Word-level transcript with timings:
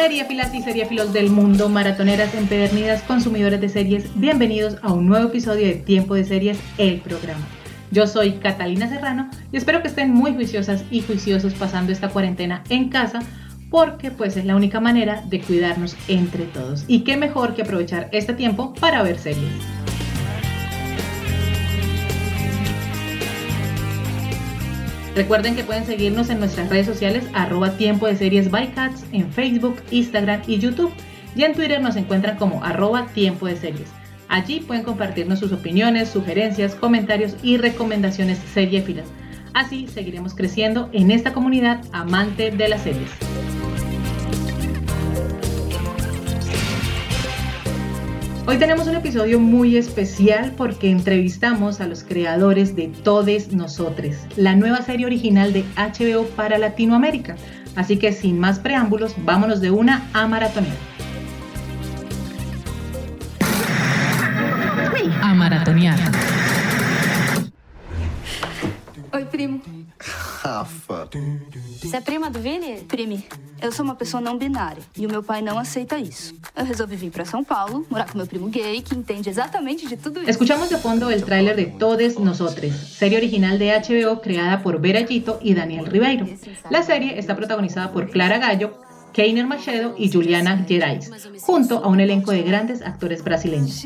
Seriefilas 0.00 0.54
y 0.54 0.62
seriefilos 0.62 1.12
del 1.12 1.28
mundo, 1.28 1.68
maratoneras 1.68 2.34
empedernidas, 2.34 3.02
consumidores 3.02 3.60
de 3.60 3.68
series, 3.68 4.18
bienvenidos 4.18 4.78
a 4.80 4.94
un 4.94 5.06
nuevo 5.06 5.28
episodio 5.28 5.66
de 5.66 5.74
Tiempo 5.74 6.14
de 6.14 6.24
Series, 6.24 6.58
el 6.78 7.02
programa. 7.02 7.46
Yo 7.90 8.06
soy 8.06 8.32
Catalina 8.32 8.88
Serrano 8.88 9.28
y 9.52 9.58
espero 9.58 9.82
que 9.82 9.88
estén 9.88 10.10
muy 10.10 10.32
juiciosas 10.32 10.84
y 10.90 11.02
juiciosos 11.02 11.52
pasando 11.52 11.92
esta 11.92 12.08
cuarentena 12.08 12.64
en 12.70 12.88
casa 12.88 13.20
porque 13.68 14.10
pues 14.10 14.38
es 14.38 14.46
la 14.46 14.56
única 14.56 14.80
manera 14.80 15.22
de 15.28 15.42
cuidarnos 15.42 15.94
entre 16.08 16.46
todos. 16.46 16.86
Y 16.88 17.00
qué 17.00 17.18
mejor 17.18 17.54
que 17.54 17.60
aprovechar 17.60 18.08
este 18.12 18.32
tiempo 18.32 18.72
para 18.80 19.02
ver 19.02 19.18
series. 19.18 19.52
Recuerden 25.14 25.56
que 25.56 25.64
pueden 25.64 25.86
seguirnos 25.86 26.30
en 26.30 26.38
nuestras 26.38 26.68
redes 26.68 26.86
sociales 26.86 27.24
arroba 27.32 27.76
tiempo 27.76 28.06
de 28.06 28.16
series 28.16 28.50
by 28.50 28.72
cats 28.72 29.04
en 29.12 29.30
Facebook, 29.32 29.76
Instagram 29.90 30.42
y 30.46 30.58
YouTube. 30.58 30.92
Y 31.34 31.42
en 31.42 31.54
Twitter 31.54 31.80
nos 31.80 31.96
encuentran 31.96 32.36
como 32.36 32.62
arroba 32.64 33.06
tiempo 33.06 33.46
de 33.46 33.56
series. 33.56 33.88
Allí 34.28 34.60
pueden 34.60 34.84
compartirnos 34.84 35.40
sus 35.40 35.52
opiniones, 35.52 36.08
sugerencias, 36.08 36.76
comentarios 36.76 37.34
y 37.42 37.56
recomendaciones 37.56 38.38
seriefilas. 38.52 39.06
Así 39.52 39.88
seguiremos 39.88 40.34
creciendo 40.34 40.88
en 40.92 41.10
esta 41.10 41.32
comunidad 41.32 41.84
amante 41.92 42.52
de 42.52 42.68
las 42.68 42.82
series. 42.82 43.10
Hoy 48.50 48.58
tenemos 48.58 48.88
un 48.88 48.96
episodio 48.96 49.38
muy 49.38 49.76
especial 49.76 50.54
porque 50.56 50.90
entrevistamos 50.90 51.80
a 51.80 51.86
los 51.86 52.02
creadores 52.02 52.74
de 52.74 52.88
Todes 52.88 53.52
Nosotres, 53.52 54.26
la 54.34 54.56
nueva 54.56 54.82
serie 54.82 55.06
original 55.06 55.52
de 55.52 55.64
HBO 55.76 56.24
para 56.34 56.58
Latinoamérica. 56.58 57.36
Así 57.76 57.96
que 57.96 58.12
sin 58.12 58.40
más 58.40 58.58
preámbulos, 58.58 59.14
vámonos 59.24 59.60
de 59.60 59.70
una 59.70 60.10
a 60.14 60.26
maratonear. 60.26 60.89
Oi, 69.12 69.24
primo. 69.24 69.60
Rafa. 69.98 71.08
Você 71.82 71.96
é 71.96 72.00
prima 72.00 72.30
do 72.30 72.38
Vini? 72.38 72.84
Prime, 72.84 73.24
eu 73.60 73.72
sou 73.72 73.84
uma 73.84 73.96
pessoa 73.96 74.20
não 74.20 74.38
binária 74.38 74.82
e 74.96 75.04
o 75.04 75.10
meu 75.10 75.22
pai 75.22 75.42
não 75.42 75.58
aceita 75.58 75.98
isso. 75.98 76.34
Eu 76.54 76.64
resolvi 76.64 76.94
vir 76.94 77.10
pra 77.10 77.24
São 77.24 77.42
Paulo, 77.42 77.84
morar 77.90 78.08
com 78.08 78.16
meu 78.16 78.26
primo 78.26 78.48
gay, 78.48 78.80
que 78.82 78.94
entende 78.94 79.28
exatamente 79.28 79.88
de 79.88 79.96
tudo 79.96 80.20
isso. 80.20 80.30
Escuchamos 80.30 80.68
de 80.68 80.76
fondo 80.76 81.10
el 81.10 81.24
tráiler 81.24 81.56
de 81.56 81.66
Todes 81.66 82.18
Nosotres, 82.18 82.72
serie 82.74 83.18
original 83.18 83.58
de 83.58 83.72
HBO 83.72 84.20
creada 84.20 84.62
por 84.62 84.80
Vera 84.80 85.04
Gito 85.04 85.40
y 85.42 85.54
Daniel 85.54 85.86
Ribeiro. 85.86 86.26
La 86.70 86.82
serie 86.82 87.18
está 87.18 87.34
protagonizada 87.34 87.90
por 87.92 88.08
Clara 88.10 88.38
Gallo, 88.38 88.70
Keiner 89.12 89.46
Machedo 89.46 89.94
y 89.96 90.10
Juliana 90.10 90.64
Gerais, 90.66 91.10
junto 91.40 91.84
a 91.84 91.88
un 91.88 92.00
elenco 92.00 92.32
de 92.32 92.42
grandes 92.42 92.82
actores 92.82 93.24
brasileños. 93.24 93.84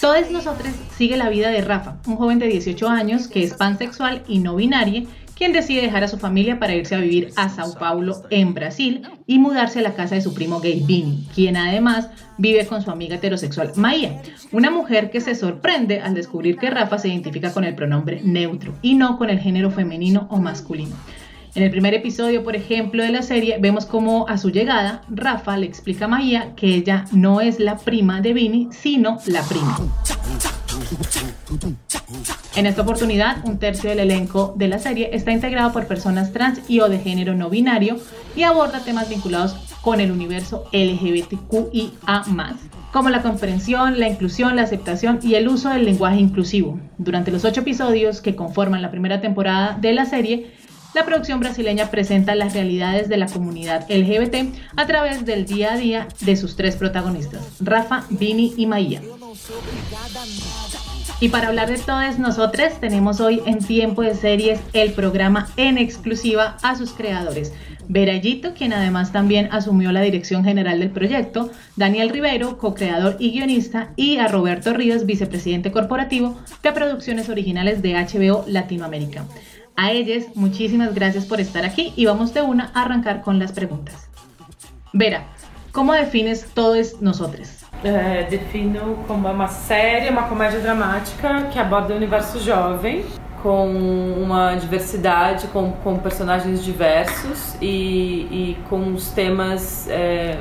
Todos 0.00 0.30
nosotros 0.30 0.72
sigue 0.96 1.16
la 1.16 1.28
vida 1.28 1.50
de 1.50 1.60
Rafa, 1.62 1.96
un 2.06 2.16
joven 2.16 2.38
de 2.38 2.48
18 2.48 2.88
años 2.88 3.28
que 3.28 3.42
es 3.42 3.54
pansexual 3.54 4.22
y 4.28 4.38
no 4.38 4.56
binario, 4.56 5.06
quien 5.34 5.52
decide 5.52 5.82
dejar 5.82 6.04
a 6.04 6.08
su 6.08 6.18
familia 6.18 6.58
para 6.58 6.74
irse 6.74 6.94
a 6.94 6.98
vivir 6.98 7.32
a 7.36 7.48
Sao 7.48 7.74
Paulo, 7.74 8.22
en 8.30 8.54
Brasil, 8.54 9.02
y 9.26 9.38
mudarse 9.38 9.80
a 9.80 9.82
la 9.82 9.94
casa 9.94 10.14
de 10.14 10.20
su 10.20 10.34
primo 10.34 10.60
gay 10.60 10.84
Vini, 10.86 11.26
quien 11.34 11.56
además 11.56 12.10
vive 12.38 12.66
con 12.66 12.82
su 12.82 12.90
amiga 12.90 13.16
heterosexual 13.16 13.72
Maía, 13.76 14.22
una 14.52 14.70
mujer 14.70 15.10
que 15.10 15.20
se 15.20 15.34
sorprende 15.34 16.00
al 16.00 16.14
descubrir 16.14 16.58
que 16.58 16.70
Rafa 16.70 16.98
se 16.98 17.08
identifica 17.08 17.52
con 17.52 17.64
el 17.64 17.74
pronombre 17.74 18.20
neutro 18.22 18.74
y 18.82 18.94
no 18.94 19.18
con 19.18 19.30
el 19.30 19.40
género 19.40 19.70
femenino 19.70 20.28
o 20.30 20.38
masculino. 20.38 20.94
En 21.54 21.62
el 21.62 21.70
primer 21.70 21.92
episodio, 21.92 22.42
por 22.44 22.56
ejemplo, 22.56 23.02
de 23.02 23.10
la 23.10 23.20
serie, 23.20 23.58
vemos 23.60 23.84
cómo 23.84 24.26
a 24.26 24.38
su 24.38 24.48
llegada, 24.48 25.02
Rafa 25.10 25.58
le 25.58 25.66
explica 25.66 26.06
a 26.06 26.08
Maía 26.08 26.54
que 26.56 26.74
ella 26.74 27.04
no 27.12 27.42
es 27.42 27.60
la 27.60 27.76
prima 27.76 28.22
de 28.22 28.32
Vini, 28.32 28.68
sino 28.70 29.18
la 29.26 29.42
prima. 29.42 29.78
En 32.56 32.64
esta 32.64 32.80
oportunidad, 32.80 33.46
un 33.46 33.58
tercio 33.58 33.90
del 33.90 34.00
elenco 34.00 34.54
de 34.56 34.68
la 34.68 34.78
serie 34.78 35.10
está 35.12 35.30
integrado 35.30 35.74
por 35.74 35.86
personas 35.86 36.32
trans 36.32 36.62
y 36.70 36.80
o 36.80 36.88
de 36.88 36.98
género 36.98 37.34
no 37.34 37.50
binario 37.50 37.98
y 38.34 38.44
aborda 38.44 38.82
temas 38.82 39.10
vinculados 39.10 39.54
con 39.82 40.00
el 40.00 40.10
universo 40.10 40.64
LGBTQIA+, 40.72 42.24
como 42.92 43.10
la 43.10 43.20
comprensión, 43.20 43.98
la 43.98 44.08
inclusión, 44.08 44.56
la 44.56 44.62
aceptación 44.62 45.18
y 45.22 45.34
el 45.34 45.48
uso 45.48 45.68
del 45.68 45.84
lenguaje 45.84 46.18
inclusivo. 46.18 46.78
Durante 46.96 47.30
los 47.30 47.44
ocho 47.44 47.60
episodios 47.60 48.22
que 48.22 48.36
conforman 48.36 48.80
la 48.80 48.90
primera 48.90 49.20
temporada 49.20 49.76
de 49.78 49.92
la 49.92 50.06
serie, 50.06 50.50
la 50.94 51.04
producción 51.04 51.40
brasileña 51.40 51.90
presenta 51.90 52.34
las 52.34 52.54
realidades 52.54 53.08
de 53.08 53.16
la 53.16 53.26
comunidad 53.26 53.86
LGBT 53.90 54.54
a 54.76 54.86
través 54.86 55.24
del 55.24 55.46
día 55.46 55.74
a 55.74 55.76
día 55.76 56.08
de 56.20 56.36
sus 56.36 56.56
tres 56.56 56.76
protagonistas, 56.76 57.40
Rafa, 57.60 58.04
Vini 58.10 58.52
y 58.56 58.66
Maía. 58.66 59.02
Y 61.20 61.28
para 61.28 61.48
hablar 61.48 61.70
de 61.70 61.78
todas 61.78 62.18
nosotras, 62.18 62.80
tenemos 62.80 63.20
hoy 63.20 63.42
en 63.46 63.58
Tiempo 63.58 64.02
de 64.02 64.14
Series 64.14 64.60
el 64.72 64.92
programa 64.92 65.48
en 65.56 65.78
exclusiva 65.78 66.56
a 66.62 66.74
sus 66.76 66.92
creadores. 66.92 67.52
Verallito, 67.88 68.54
quien 68.54 68.72
además 68.72 69.12
también 69.12 69.48
asumió 69.52 69.92
la 69.92 70.00
dirección 70.00 70.44
general 70.44 70.80
del 70.80 70.90
proyecto, 70.90 71.50
Daniel 71.76 72.10
Rivero, 72.10 72.58
co-creador 72.58 73.16
y 73.18 73.32
guionista, 73.32 73.90
y 73.96 74.18
a 74.18 74.28
Roberto 74.28 74.72
Ríos, 74.72 75.06
vicepresidente 75.06 75.72
corporativo 75.72 76.38
de 76.62 76.72
producciones 76.72 77.28
originales 77.28 77.82
de 77.82 77.94
HBO 77.94 78.44
Latinoamérica. 78.46 79.24
A 79.76 79.92
ellos, 79.92 80.24
muchísimas 80.34 80.94
gracias 80.94 81.24
por 81.24 81.40
estar 81.40 81.64
aquí 81.64 81.92
y 81.96 82.06
vamos 82.06 82.34
de 82.34 82.42
una 82.42 82.70
a 82.74 82.82
arrancar 82.82 83.22
con 83.22 83.38
las 83.38 83.52
preguntas. 83.52 84.08
Vera, 84.92 85.24
¿cómo 85.72 85.94
defines 85.94 86.46
todos 86.54 87.00
nosotros? 87.00 87.62
É, 87.82 88.24
defino 88.30 89.02
como 89.08 89.28
uma 89.28 89.48
série, 89.48 90.08
uma 90.08 90.28
comédia 90.28 90.60
dramática 90.60 91.48
que 91.52 91.58
aborda 91.58 91.94
o 91.94 91.96
universo 91.96 92.38
jovem, 92.38 93.04
com 93.42 93.66
uma 94.22 94.54
diversidade, 94.54 95.48
com, 95.48 95.72
com 95.72 95.98
personagens 95.98 96.64
diversos 96.64 97.56
e, 97.60 98.28
e 98.30 98.58
com 98.68 98.92
os 98.92 99.08
temas, 99.08 99.88
é, 99.88 100.38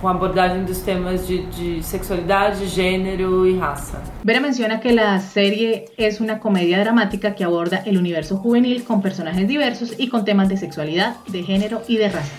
com 0.00 0.08
abordagem 0.08 0.64
dos 0.64 0.78
temas 0.78 1.26
de, 1.26 1.44
de 1.46 1.82
sexualidade, 1.82 2.66
gênero 2.66 3.46
e 3.46 3.56
raça. 3.58 4.00
Vera 4.24 4.40
menciona 4.40 4.80
que 4.80 4.92
la 4.92 5.18
serie 5.20 5.86
es 5.96 6.20
una 6.20 6.38
comedia 6.38 6.78
dramática 6.80 7.34
que 7.34 7.44
aborda 7.44 7.82
el 7.84 7.98
universo 7.98 8.36
juvenil 8.36 8.84
con 8.84 9.02
personajes 9.02 9.46
diversos 9.48 9.94
y 9.98 10.08
con 10.08 10.24
temas 10.24 10.48
de 10.48 10.56
sexualidad, 10.56 11.16
de 11.28 11.42
género 11.42 11.82
y 11.88 11.96
de 11.96 12.08
raza. 12.08 12.34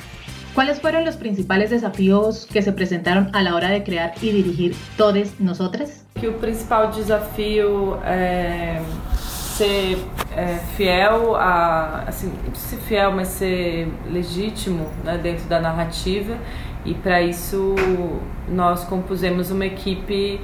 ¿Cuáles 0.54 0.82
fueron 0.82 1.06
los 1.06 1.16
principales 1.16 1.70
desafíos 1.70 2.48
que 2.52 2.62
se 2.62 2.72
presentaron 2.74 3.30
a 3.34 3.42
la 3.42 3.56
hora 3.56 3.70
de 3.70 3.84
crear 3.84 4.14
y 4.22 4.32
dirigir 4.32 4.76
Todes 4.98 5.40
Nosotras? 5.40 6.04
Que 6.16 6.28
o 6.28 6.34
principal 6.34 6.92
desafio 6.92 8.00
é 8.04 8.82
ser 9.60 9.98
é, 10.38 10.56
fiel 10.78 11.36
a 11.36 12.06
assim, 12.08 12.32
ser 12.54 12.78
fiel, 12.78 13.12
mas 13.12 13.28
ser 13.28 13.92
legítimo 14.10 14.88
né, 15.04 15.18
dentro 15.18 15.50
da 15.50 15.60
narrativa 15.60 16.38
e 16.86 16.94
para 16.94 17.22
isso 17.22 17.76
nós 18.48 18.86
compusemos 18.86 19.52
uma 19.52 19.66
equipe 19.66 20.40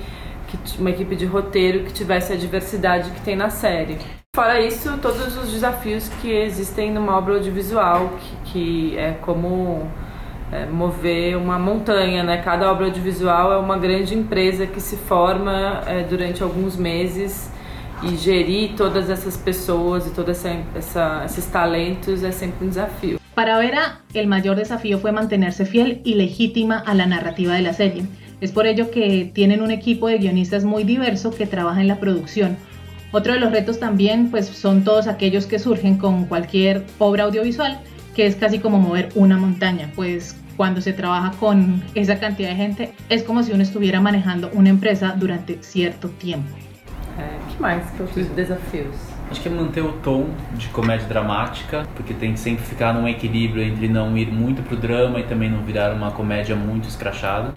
uma 0.78 0.90
equipe 0.90 1.16
de 1.16 1.25
roteiro 1.25 1.84
que 1.84 1.92
tivesse 1.92 2.31
a 2.31 2.36
diversidade 2.36 3.10
que 3.10 3.22
tem 3.22 3.36
na 3.36 3.50
série. 3.50 3.98
Fora 4.34 4.62
isso, 4.62 4.98
todos 5.00 5.36
os 5.38 5.51
desafios 5.51 6.07
que 6.22 6.31
existem 6.31 6.92
numa 6.92 7.18
obra 7.18 7.36
audiovisual, 7.36 8.12
que, 8.19 8.51
que 8.51 8.98
é 8.98 9.12
como 9.22 9.90
é, 10.51 10.66
mover 10.66 11.36
uma 11.36 11.57
montanha, 11.57 12.24
né? 12.24 12.42
Cada 12.42 12.72
obra 12.72 12.86
audiovisual 12.86 13.51
é 13.51 13.57
uma 13.57 13.78
grande 13.78 14.13
empresa 14.13 14.66
que 14.66 14.80
se 14.80 14.95
forma 14.95 15.81
é, 15.88 16.04
durante 16.04 16.42
alguns 16.44 16.78
meses 16.78 17.51
e 18.03 18.18
gerir 18.18 18.75
todas 18.75 19.09
essas 19.09 19.38
pessoas 19.38 20.07
e 20.07 20.09
todos 20.12 20.44
esses 20.45 21.45
talentos 21.47 22.24
é 22.24 22.31
sempre 22.31 22.65
um 22.65 22.69
desafio. 22.69 23.19
Para 23.33 23.57
Vera, 23.59 24.00
el 24.13 24.27
mayor 24.27 24.56
desafío 24.56 24.97
fue 25.00 25.12
mantenerse 25.12 25.65
fiel 25.65 26.01
y 26.06 26.13
legítima 26.13 26.80
a 26.80 26.94
la 26.94 27.06
narrativa 27.06 27.53
de 27.53 27.62
la 27.62 27.74
serie. 27.74 28.06
Es 28.42 28.51
por 28.51 28.65
ello 28.65 28.92
que 28.92 29.30
tienen 29.33 29.62
un 29.62 29.71
equipo 29.71 30.07
de 30.07 30.18
guionistas 30.18 30.63
muy 30.63 30.83
diverso 30.83 31.31
que 31.31 31.45
trabaja 31.45 31.81
en 31.81 31.88
la 31.88 32.00
producción. 32.00 32.57
Otro 33.12 33.33
de 33.33 33.39
los 33.39 33.51
retos 33.51 33.80
también 33.80 34.30
pues, 34.30 34.47
son 34.47 34.83
todos 34.83 35.07
aquellos 35.07 35.45
que 35.45 35.59
surgen 35.59 35.97
con 35.97 36.25
cualquier 36.25 36.86
obra 36.97 37.25
audiovisual, 37.25 37.80
que 38.15 38.25
es 38.25 38.36
casi 38.36 38.59
como 38.59 38.80
mover 38.80 39.09
una 39.15 39.38
montaña, 39.38 39.92
pues 39.95 40.36
cuando 40.57 40.80
se 40.81 40.94
trabaja 40.94 41.31
con 41.39 41.83
esa 41.95 42.19
cantidad 42.19 42.50
de 42.50 42.56
gente, 42.56 42.94
es 43.09 43.24
como 43.24 43.44
si 43.44 43.51
uno 43.51 43.63
estuviera 43.63 44.00
manejando 44.00 44.50
una 44.53 44.69
empresa 44.69 45.15
durante 45.18 45.62
cierto 45.62 46.09
tiempo. 46.09 46.56
Que 47.56 47.62
mais 47.62 47.90
que 47.92 48.02
outros 48.02 48.28
desafios? 48.28 48.96
Acho 49.31 49.42
que 49.42 49.48
é 49.48 49.52
manter 49.52 49.81
o 49.81 49.94
tom 49.94 50.28
de 50.54 50.68
comédia 50.69 51.07
dramática, 51.07 51.88
porque 51.96 52.13
tem 52.13 52.34
que 52.34 52.40
sempre 52.40 52.63
ficar 52.66 52.94
num 52.94 53.07
equilíbrio 53.07 53.63
entre 53.63 53.88
não 53.88 54.16
ir 54.18 54.31
muito 54.31 54.62
pro 54.62 54.75
drama 54.75 55.19
e 55.19 55.24
também 55.24 55.50
não 55.50 55.63
virar 55.63 55.94
uma 55.94 56.12
comédia 56.12 56.56
muito 56.56 56.88
escrachada. 56.88 57.54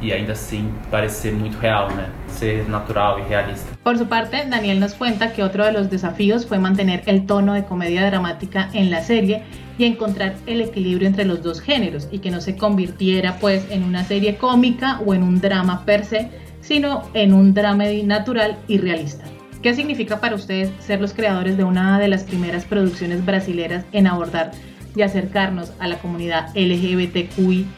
Y 0.00 0.12
ainda 0.12 0.32
así 0.32 0.64
parecer 0.90 1.34
muy 1.34 1.50
real, 1.50 1.88
¿no? 1.90 2.32
ser 2.32 2.66
natural 2.70 3.20
y 3.20 3.28
realista. 3.28 3.76
Por 3.82 3.98
su 3.98 4.06
parte, 4.06 4.46
Daniel 4.48 4.80
nos 4.80 4.94
cuenta 4.94 5.34
que 5.34 5.42
otro 5.42 5.66
de 5.66 5.72
los 5.72 5.90
desafíos 5.90 6.46
fue 6.46 6.58
mantener 6.58 7.02
el 7.04 7.26
tono 7.26 7.52
de 7.52 7.64
comedia 7.64 8.06
dramática 8.06 8.70
en 8.72 8.90
la 8.90 9.02
serie 9.02 9.42
y 9.76 9.84
encontrar 9.84 10.36
el 10.46 10.62
equilibrio 10.62 11.06
entre 11.06 11.26
los 11.26 11.42
dos 11.42 11.60
géneros 11.60 12.08
y 12.10 12.20
que 12.20 12.30
no 12.30 12.40
se 12.40 12.56
convirtiera 12.56 13.36
pues 13.40 13.66
en 13.70 13.82
una 13.82 14.04
serie 14.04 14.36
cómica 14.36 15.00
o 15.04 15.12
en 15.12 15.22
un 15.22 15.38
drama 15.38 15.84
per 15.84 16.06
se, 16.06 16.30
sino 16.62 17.02
en 17.12 17.34
un 17.34 17.52
drama 17.52 17.84
natural 18.04 18.56
y 18.68 18.78
realista. 18.78 19.24
¿Qué 19.62 19.74
significa 19.74 20.20
para 20.20 20.34
ustedes 20.36 20.70
ser 20.78 21.02
los 21.02 21.12
creadores 21.12 21.58
de 21.58 21.64
una 21.64 21.98
de 21.98 22.08
las 22.08 22.24
primeras 22.24 22.64
producciones 22.64 23.24
brasileras 23.26 23.84
en 23.92 24.06
abordar 24.06 24.52
y 24.96 25.02
acercarnos 25.02 25.74
a 25.78 25.86
la 25.86 25.98
comunidad 25.98 26.48
LGBTQIA 26.54 27.68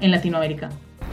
en 0.00 0.10
Latinoamérica? 0.12 0.68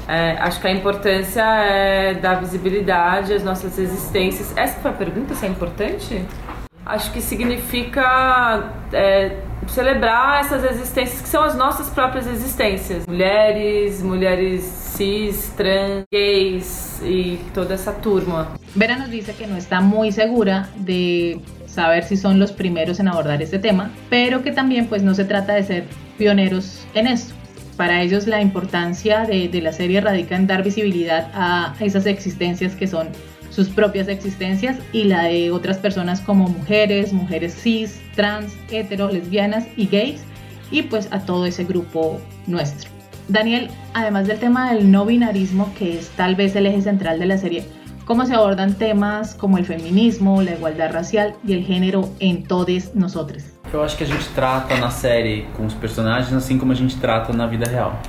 É, 0.08 0.38
acho 0.40 0.62
que 0.62 0.68
a 0.68 0.72
importância 0.72 1.42
é 1.42 2.14
dar 2.14 2.36
visibilidade 2.36 3.34
às 3.34 3.44
nossas 3.44 3.80
existências. 3.80 4.56
Essa 4.56 4.80
foi 4.80 4.92
a 4.92 4.94
pergunta, 4.94 5.34
se 5.34 5.48
é 5.48 5.50
importante? 5.50 6.24
Acho 6.86 7.12
que 7.12 7.20
significa 7.20 8.72
é, 8.94 9.38
celebrar 9.66 10.42
essas 10.42 10.64
existências 10.64 11.22
que 11.22 11.28
são 11.28 11.44
as 11.44 11.56
nossas 11.56 11.90
próprias 11.90 12.28
existências. 12.28 13.08
Mulheres, 13.08 14.04
mulheres 14.04 14.85
cis, 14.95 15.51
trans, 15.57 16.06
gays 16.12 17.01
e 17.03 17.39
toda 17.53 17.74
essa 17.74 17.92
turma. 17.92 18.51
Vera 18.75 18.97
nos 18.97 19.09
dice 19.09 19.33
que 19.33 19.45
não 19.45 19.57
está 19.57 19.81
muito 19.81 20.15
segura 20.15 20.69
de 20.77 21.39
saber 21.68 22.03
si 22.03 22.15
son 22.15 22.39
los 22.39 22.51
primeros 22.51 23.00
en 23.00 23.07
abordar 23.07 23.42
este 23.42 23.59
tema, 23.59 23.92
pero 24.09 24.42
que 24.42 24.51
también 24.51 24.88
pues 24.88 25.03
no 25.03 25.13
se 25.13 25.25
trata 25.25 25.53
de 25.53 25.63
ser 25.63 25.88
pioneros 26.18 26.86
en 26.94 27.07
esto. 27.07 27.33
Para 27.75 28.01
ellos 28.01 28.25
la 28.25 28.42
importancia 28.42 29.25
de, 29.25 29.50
la 29.62 29.74
serie 29.74 30.00
radica 30.00 30.38
en 30.38 30.47
dar 30.47 30.63
visibilidad 30.63 31.30
a 31.33 31.75
esas 31.81 32.06
existencias 32.06 32.74
que 32.74 32.88
son 32.88 33.09
sus 33.50 33.68
propias 33.68 34.07
existencias 34.07 34.77
y 34.94 35.03
la 35.06 35.24
de 35.24 35.51
otras 35.51 35.77
personas 35.77 36.21
como 36.21 36.47
mujeres, 36.47 37.12
mujeres 37.12 37.53
cis, 37.53 38.00
trans, 38.15 38.53
hetero, 38.71 39.09
lesbianas 39.09 39.65
y 39.75 39.88
gays 39.88 40.21
y 40.71 40.83
pues 40.83 41.09
a 41.12 41.19
todo 41.19 41.45
ese 41.45 41.65
grupo 41.65 42.21
nuestro. 42.47 42.94
Daniel, 43.27 43.69
además 43.94 44.27
del 44.27 44.39
tema 44.39 44.72
del 44.72 44.92
no 44.92 45.06
binarismo, 45.06 45.74
que 45.77 45.98
es 45.98 46.10
tal 46.10 46.36
vez 46.36 46.56
el 46.56 46.68
eje 46.68 46.81
central 46.81 47.19
de 47.19 47.25
la 47.25 47.38
serie, 47.38 47.66
¿cómo 48.06 48.25
se 48.25 48.36
abordan 48.36 48.75
temas 48.75 49.33
como 49.33 49.57
el 49.57 49.66
feminismo, 49.66 50.42
la 50.44 50.51
igualdad 50.51 50.92
racial 50.92 51.33
y 51.45 51.54
el 51.54 51.63
género 51.63 52.10
en 52.19 52.44
todos 52.44 52.94
nosotros? 52.94 53.44
Eu 53.74 53.83
acho 53.83 53.98
que 53.98 54.04
a 54.04 54.07
gente 54.07 54.30
trata 54.36 54.77
na 54.77 54.92
série 54.92 55.48
com 55.57 55.66
os 55.66 55.74
personagens 55.74 56.31
assim 56.33 56.57
como 56.57 56.72
a 56.72 56.75
gente 56.75 56.95
trata 56.98 57.33
na 57.33 57.48
vida 57.48 57.68
real. 57.68 58.00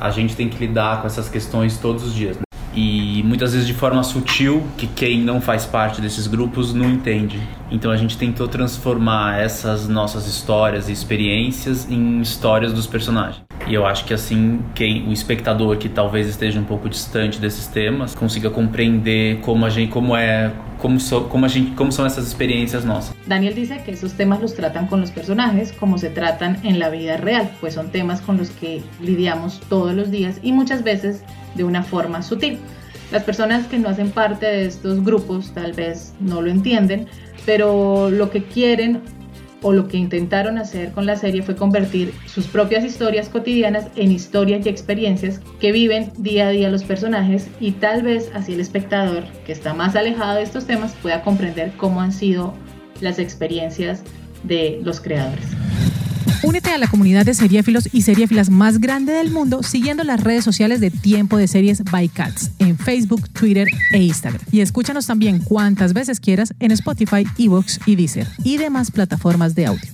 A 0.00 0.10
gente 0.10 0.34
tem 0.34 0.48
que 0.48 0.58
lidar 0.58 1.00
com 1.00 1.06
essas 1.06 1.28
questões 1.28 1.76
todos 1.76 2.02
os 2.02 2.14
dias. 2.14 2.36
Né? 2.36 2.42
E 2.74 3.22
muitas 3.24 3.52
vezes 3.52 3.66
de 3.66 3.74
forma 3.74 4.02
sutil, 4.02 4.62
que 4.78 4.86
quem 4.86 5.20
não 5.20 5.40
faz 5.40 5.66
parte 5.66 6.00
desses 6.00 6.26
grupos 6.26 6.72
não 6.72 6.88
entende. 6.88 7.38
Então 7.70 7.90
a 7.90 7.96
gente 7.96 8.16
tentou 8.16 8.48
transformar 8.48 9.38
essas 9.38 9.86
nossas 9.86 10.26
histórias 10.26 10.88
e 10.88 10.92
experiências 10.92 11.88
em 11.88 12.20
histórias 12.22 12.72
dos 12.72 12.86
personagens. 12.86 13.51
E 13.66 13.74
eu 13.74 13.86
acho 13.86 14.04
que 14.04 14.12
assim, 14.12 14.60
quem 14.74 15.08
o 15.08 15.12
espectador 15.12 15.76
que 15.76 15.88
talvez 15.88 16.26
esteja 16.26 16.58
um 16.58 16.64
pouco 16.64 16.88
distante 16.88 17.38
desses 17.38 17.66
temas, 17.66 18.14
consiga 18.14 18.50
compreender 18.50 19.38
como 19.40 19.64
a 19.64 19.70
gente, 19.70 19.90
como 19.90 20.16
é, 20.16 20.52
como, 20.78 20.98
so, 20.98 21.22
como 21.22 21.46
a 21.46 21.48
gente, 21.48 21.70
como 21.72 21.92
são 21.92 22.04
essas 22.04 22.26
experiências 22.26 22.84
nossas. 22.84 23.14
Daniel 23.26 23.54
dice 23.54 23.78
que 23.84 23.92
esos 23.92 24.12
temas 24.12 24.40
los 24.40 24.54
tratan 24.54 24.86
con 24.88 25.00
los 25.00 25.10
personajes 25.10 25.72
como 25.72 25.96
se 25.96 26.10
tratan 26.10 26.58
en 26.64 26.78
la 26.78 26.90
vida 26.90 27.16
real, 27.16 27.50
pues 27.60 27.74
son 27.74 27.90
temas 27.90 28.20
con 28.20 28.36
los 28.36 28.50
que 28.50 28.82
lidiamos 29.00 29.60
todos 29.68 29.94
los 29.94 30.10
días 30.10 30.38
y 30.42 30.52
muchas 30.52 30.82
veces 30.82 31.22
de 31.54 31.64
una 31.64 31.82
forma 31.82 32.22
sutil. 32.22 32.58
Las 33.12 33.22
personas 33.24 33.66
que 33.66 33.78
no 33.78 33.90
hacen 33.90 34.10
parte 34.10 34.46
de 34.46 34.66
estos 34.66 35.04
grupos 35.04 35.52
tal 35.52 35.72
vez 35.72 36.14
no 36.18 36.40
lo 36.40 36.50
entienden, 36.50 37.06
pero 37.44 38.10
lo 38.10 38.30
que 38.30 38.42
quieren 38.42 39.02
o 39.62 39.72
lo 39.72 39.88
que 39.88 39.96
intentaron 39.96 40.58
hacer 40.58 40.92
con 40.92 41.06
la 41.06 41.16
serie 41.16 41.42
fue 41.42 41.56
convertir 41.56 42.12
sus 42.26 42.46
propias 42.46 42.84
historias 42.84 43.28
cotidianas 43.28 43.86
en 43.96 44.12
historias 44.12 44.66
y 44.66 44.68
experiencias 44.68 45.40
que 45.60 45.72
viven 45.72 46.12
día 46.18 46.48
a 46.48 46.50
día 46.50 46.70
los 46.70 46.84
personajes 46.84 47.48
y 47.60 47.72
tal 47.72 48.02
vez 48.02 48.30
así 48.34 48.54
el 48.54 48.60
espectador 48.60 49.24
que 49.46 49.52
está 49.52 49.74
más 49.74 49.96
alejado 49.96 50.36
de 50.36 50.42
estos 50.42 50.66
temas 50.66 50.94
pueda 51.00 51.22
comprender 51.22 51.72
cómo 51.76 52.00
han 52.00 52.12
sido 52.12 52.54
las 53.00 53.18
experiencias 53.18 54.02
de 54.44 54.80
los 54.82 55.00
creadores. 55.00 55.61
Únete 56.42 56.70
a 56.70 56.78
la 56.78 56.88
comunidad 56.88 57.24
de 57.24 57.34
seriéfilos 57.34 57.88
y 57.92 58.02
seriéfilas 58.02 58.50
más 58.50 58.80
grande 58.80 59.12
del 59.12 59.30
mundo 59.30 59.62
siguiendo 59.62 60.02
las 60.02 60.20
redes 60.20 60.44
sociales 60.44 60.80
de 60.80 60.90
Tiempo 60.90 61.36
de 61.36 61.46
Series 61.46 61.84
by 61.84 62.08
Cats 62.08 62.50
en 62.58 62.76
Facebook, 62.76 63.28
Twitter 63.30 63.68
e 63.92 63.98
Instagram. 63.98 64.40
Y 64.50 64.60
escúchanos 64.60 65.06
también 65.06 65.38
cuantas 65.38 65.92
veces 65.92 66.18
quieras 66.18 66.52
en 66.58 66.72
Spotify, 66.72 67.24
Evox 67.38 67.78
y 67.86 67.94
Deezer 67.94 68.26
y 68.42 68.56
demás 68.56 68.90
plataformas 68.90 69.54
de 69.54 69.66
audio. 69.66 69.88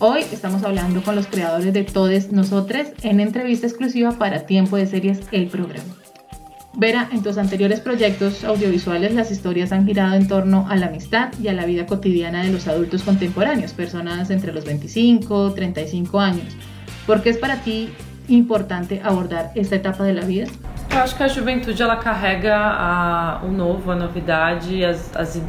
Hoy 0.00 0.20
estamos 0.32 0.62
hablando 0.64 1.02
con 1.02 1.16
los 1.16 1.26
creadores 1.26 1.72
de 1.72 1.84
Todes 1.84 2.30
Nosotros 2.30 2.88
en 3.02 3.20
entrevista 3.20 3.66
exclusiva 3.66 4.12
para 4.12 4.44
Tiempo 4.44 4.76
de 4.76 4.86
Series, 4.86 5.20
el 5.32 5.48
programa. 5.48 5.99
Vera, 6.74 7.08
en 7.10 7.22
tus 7.22 7.36
anteriores 7.36 7.80
proyectos 7.80 8.44
audiovisuales 8.44 9.12
las 9.12 9.30
historias 9.32 9.72
han 9.72 9.86
girado 9.86 10.14
en 10.14 10.28
torno 10.28 10.66
a 10.68 10.76
la 10.76 10.86
amistad 10.86 11.32
y 11.42 11.48
a 11.48 11.52
la 11.52 11.66
vida 11.66 11.84
cotidiana 11.84 12.44
de 12.44 12.52
los 12.52 12.68
adultos 12.68 13.02
contemporáneos, 13.02 13.72
personas 13.72 14.30
entre 14.30 14.52
los 14.52 14.64
25 14.64 15.52
35 15.52 16.20
años. 16.20 16.54
¿Por 17.06 17.22
qué 17.22 17.30
es 17.30 17.38
para 17.38 17.56
ti 17.62 17.90
importante 18.28 19.00
abordar 19.02 19.50
esta 19.56 19.76
etapa 19.76 20.04
de 20.04 20.14
la 20.14 20.24
vida? 20.24 20.46
Eu 20.92 20.98
acho 20.98 21.16
que 21.16 21.22
a 21.22 21.28
juventude 21.28 21.80
ela 21.80 21.96
carrega 21.96 22.56
a, 22.56 23.42
o 23.44 23.48
novo, 23.48 23.92
a 23.92 23.94
novidade, 23.94 24.84
as, 24.84 25.40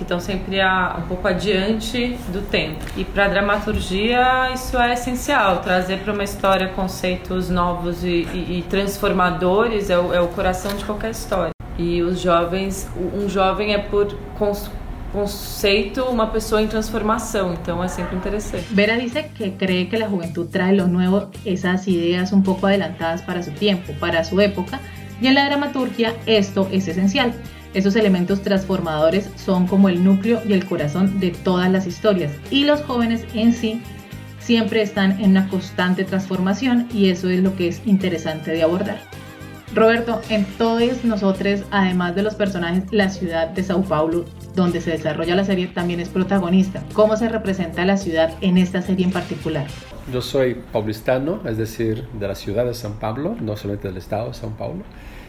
que 0.00 0.04
estão 0.04 0.18
sempre 0.18 0.58
a, 0.58 0.96
um 0.98 1.02
pouco 1.02 1.28
adiante 1.28 2.16
do 2.32 2.40
tempo. 2.40 2.82
E 2.96 3.04
para 3.04 3.28
dramaturgia 3.28 4.50
isso 4.54 4.78
é 4.78 4.94
essencial, 4.94 5.58
trazer 5.58 5.98
para 5.98 6.14
uma 6.14 6.24
história 6.24 6.68
conceitos 6.68 7.50
novos 7.50 8.02
e, 8.02 8.26
e, 8.32 8.58
e 8.58 8.64
transformadores 8.66 9.90
é 9.90 9.98
o, 9.98 10.14
é 10.14 10.20
o, 10.20 10.28
coração 10.28 10.74
de 10.74 10.86
qualquer 10.86 11.10
história. 11.10 11.50
E 11.76 12.02
os 12.02 12.18
jovens, 12.18 12.88
um 13.14 13.28
jovem 13.28 13.74
é 13.74 13.78
por 13.78 14.16
conceito 15.12 16.02
uma 16.04 16.28
pessoa 16.28 16.62
em 16.62 16.66
transformação, 16.66 17.52
então 17.52 17.84
é 17.84 17.88
sempre 17.88 18.16
interessante. 18.16 18.72
Vera 18.72 18.98
dice 18.98 19.22
que 19.22 19.50
cree 19.50 19.84
que 19.84 19.96
a 19.96 20.08
juventude 20.08 20.48
traz 20.48 20.76
lo 20.78 20.88
nuevo, 20.88 21.28
essas 21.44 21.86
ideias 21.86 22.32
um 22.32 22.40
pouco 22.40 22.66
adelantadas 22.66 23.20
para 23.20 23.42
seu 23.42 23.52
tempo, 23.52 23.92
para 24.00 24.24
sua 24.24 24.44
época, 24.44 24.80
e 25.20 25.26
en 25.26 25.34
la 25.34 25.44
dramaturgia 25.44 26.16
esto 26.26 26.66
es 26.72 26.88
esencial. 26.88 27.34
Esos 27.72 27.94
elementos 27.94 28.42
transformadores 28.42 29.30
son 29.36 29.66
como 29.66 29.88
el 29.88 30.02
núcleo 30.02 30.40
y 30.46 30.52
el 30.54 30.66
corazón 30.66 31.20
de 31.20 31.30
todas 31.30 31.70
las 31.70 31.86
historias 31.86 32.32
y 32.50 32.64
los 32.64 32.82
jóvenes 32.82 33.24
en 33.34 33.52
sí 33.52 33.80
siempre 34.40 34.82
están 34.82 35.20
en 35.20 35.30
una 35.30 35.48
constante 35.48 36.04
transformación 36.04 36.88
y 36.92 37.10
eso 37.10 37.28
es 37.28 37.42
lo 37.42 37.54
que 37.54 37.68
es 37.68 37.80
interesante 37.86 38.50
de 38.50 38.62
abordar. 38.62 39.00
Roberto, 39.72 40.20
en 40.28 40.44
todos 40.58 41.04
nosotros, 41.04 41.60
además 41.70 42.16
de 42.16 42.24
los 42.24 42.34
personajes, 42.34 42.82
la 42.90 43.08
ciudad 43.08 43.48
de 43.50 43.62
Sao 43.62 43.82
Paulo, 43.82 44.24
donde 44.56 44.80
se 44.80 44.90
desarrolla 44.90 45.36
la 45.36 45.44
serie, 45.44 45.68
también 45.68 46.00
es 46.00 46.08
protagonista. 46.08 46.82
¿Cómo 46.92 47.16
se 47.16 47.28
representa 47.28 47.84
la 47.84 47.96
ciudad 47.96 48.34
en 48.40 48.58
esta 48.58 48.82
serie 48.82 49.04
en 49.04 49.12
particular? 49.12 49.68
Yo 50.12 50.22
soy 50.22 50.56
paulistano, 50.72 51.40
es 51.46 51.56
decir, 51.56 52.08
de 52.18 52.26
la 52.26 52.34
ciudad 52.34 52.64
de 52.64 52.74
San 52.74 52.94
Pablo, 52.94 53.36
no 53.40 53.56
solamente 53.56 53.86
del 53.86 53.98
estado 53.98 54.28
de 54.28 54.34
San 54.34 54.54
Paulo. 54.54 54.82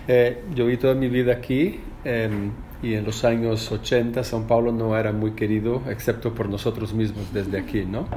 Eh, 0.07 0.41
yo 0.55 0.65
viví 0.65 0.77
toda 0.77 0.95
mi 0.95 1.09
vida 1.09 1.33
aquí 1.33 1.79
em, 2.03 2.51
y 2.81 2.95
en 2.95 3.05
los 3.05 3.23
años 3.23 3.71
80 3.71 4.23
San 4.23 4.47
Paulo 4.47 4.71
no 4.71 4.97
era 4.97 5.11
muy 5.11 5.31
querido, 5.31 5.83
excepto 5.89 6.33
por 6.33 6.49
nosotros 6.49 6.93
mismos 6.93 7.31
desde 7.33 7.59
aquí, 7.59 7.85
¿no? 7.85 8.07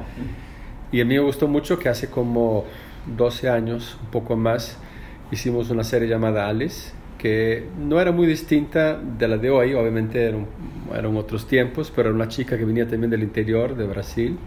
Y 0.91 1.01
a 1.01 1.05
mí 1.05 1.13
me 1.15 1.21
gustó 1.21 1.47
mucho 1.47 1.77
que 1.77 1.89
hace 1.89 2.09
como 2.09 2.65
12 3.17 3.49
años, 3.49 3.97
un 4.03 4.09
poco 4.09 4.35
más, 4.35 4.77
hicimos 5.31 5.69
una 5.69 5.83
serie 5.83 6.07
llamada 6.07 6.47
Alice, 6.47 6.91
que 7.19 7.67
no 7.79 7.99
era 8.01 8.11
muy 8.11 8.27
distinta 8.27 8.97
de 8.97 9.27
la 9.27 9.37
de 9.37 9.49
hoy, 9.49 9.73
obviamente 9.73 10.23
eran, 10.23 10.47
eran 10.91 11.15
otros 11.15 11.47
tiempos, 11.47 11.91
pero 11.95 12.09
era 12.09 12.15
una 12.15 12.27
chica 12.27 12.57
que 12.57 12.65
venía 12.65 12.87
también 12.87 13.11
del 13.11 13.23
interior 13.23 13.75
de 13.75 13.85
Brasil 13.85 14.37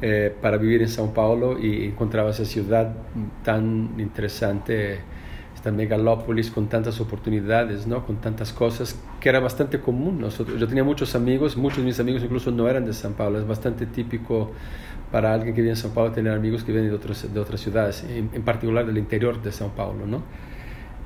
eh, 0.00 0.32
para 0.40 0.56
vivir 0.56 0.82
en 0.82 0.88
Sao 0.88 1.12
Paulo 1.12 1.58
y 1.58 1.86
encontraba 1.86 2.30
esa 2.30 2.44
ciudad 2.44 2.92
tan 3.44 3.94
interesante 3.98 5.00
esta 5.64 5.72
megalópolis 5.72 6.50
con 6.50 6.68
tantas 6.68 7.00
oportunidades, 7.00 7.86
¿no? 7.86 8.04
con 8.04 8.16
tantas 8.16 8.52
cosas, 8.52 9.00
que 9.18 9.30
era 9.30 9.40
bastante 9.40 9.80
común. 9.80 10.22
Yo 10.58 10.68
tenía 10.68 10.84
muchos 10.84 11.14
amigos, 11.14 11.56
muchos 11.56 11.78
de 11.78 11.84
mis 11.84 11.98
amigos 11.98 12.22
incluso 12.22 12.50
no 12.50 12.68
eran 12.68 12.84
de 12.84 12.92
San 12.92 13.14
Pablo, 13.14 13.38
es 13.38 13.46
bastante 13.46 13.86
típico 13.86 14.50
para 15.10 15.32
alguien 15.32 15.54
que 15.54 15.62
vive 15.62 15.72
en 15.72 15.78
São 15.78 15.94
Paulo 15.94 16.12
tener 16.12 16.34
amigos 16.34 16.64
que 16.64 16.72
vienen 16.72 16.90
de, 16.90 17.28
de 17.28 17.40
otras 17.40 17.60
ciudades, 17.60 18.04
en, 18.06 18.42
particular 18.42 18.84
del 18.84 18.98
interior 18.98 19.40
de 19.42 19.52
São 19.52 19.70
Paulo, 19.70 20.06
¿no? 20.06 20.22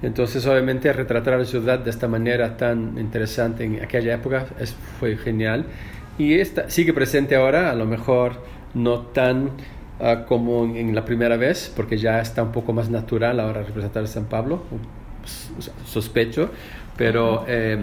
Entonces, 0.02 0.44
obviamente, 0.46 0.92
retratar 0.92 1.38
la 1.38 1.44
ciudad 1.44 1.78
de 1.78 1.90
esta 1.90 2.08
manera 2.08 2.56
tan 2.56 2.98
interesante 2.98 3.64
en 3.64 3.80
aquella 3.80 4.14
época 4.14 4.46
es, 4.58 4.74
fue 4.98 5.16
genial. 5.16 5.66
Y 6.18 6.34
esta, 6.34 6.68
sigue 6.68 6.92
presente 6.92 7.36
ahora, 7.36 7.70
a 7.70 7.74
lo 7.74 7.86
mejor 7.86 8.42
no 8.74 9.02
tan 9.02 9.50
uh, 10.00 10.24
como 10.26 10.64
en, 10.64 10.94
la 10.94 11.04
primera 11.04 11.36
vez, 11.36 11.72
porque 11.74 11.98
ya 11.98 12.20
está 12.20 12.42
un 12.42 12.52
poco 12.52 12.72
más 12.72 12.90
natural 12.90 13.40
ahora 13.40 13.62
representar 13.62 14.06
San 14.08 14.24
Pablo, 14.24 14.62
sospecho, 15.86 16.50
pero... 16.96 17.44
Eh, 17.46 17.78